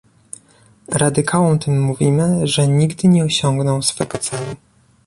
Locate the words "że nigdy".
2.47-3.07